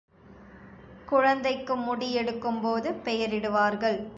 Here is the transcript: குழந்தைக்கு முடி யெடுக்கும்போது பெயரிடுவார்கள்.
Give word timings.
குழந்தைக்கு 1.09 1.75
முடி 1.75 2.17
யெடுக்கும்போது 2.17 2.91
பெயரிடுவார்கள். 3.05 4.01